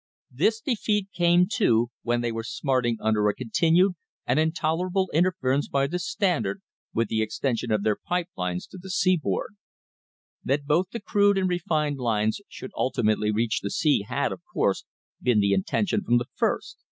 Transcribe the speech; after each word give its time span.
This 0.31 0.61
defeat 0.61 1.09
came, 1.13 1.45
too, 1.47 1.91
when 2.01 2.21
they 2.21 2.31
were 2.31 2.41
smarting 2.43 2.97
under 3.01 3.27
a 3.27 3.35
con 3.35 3.51
THE 3.51 3.51
HISTORY 3.51 3.51
OF 3.51 3.53
THE 3.53 3.69
STANDARD 3.69 3.83
OIL 3.85 4.25
COMPANY 4.25 4.33
tinued 4.33 4.33
and 4.33 4.39
intolerable 4.39 5.09
interference 5.13 5.67
by 5.67 5.85
the 5.85 5.99
Standard 5.99 6.61
with 6.91 7.07
the 7.07 7.21
extension 7.21 7.71
of 7.71 7.83
their 7.83 7.95
pipe 7.97 8.29
lines 8.35 8.65
to 8.65 8.79
the 8.81 8.89
seaboard. 8.89 9.57
That 10.43 10.65
both 10.65 10.89
the 10.91 11.01
crude 11.01 11.37
and 11.37 11.47
refined 11.47 11.99
lines 11.99 12.41
should 12.49 12.71
ultimately 12.75 13.29
reach 13.29 13.59
the 13.61 13.69
sea 13.69 14.01
had, 14.07 14.31
of 14.31 14.41
course, 14.51 14.85
been 15.21 15.39
the 15.39 15.53
intention 15.53 16.03
from 16.03 16.17
the 16.17 16.25
first. 16.33 16.79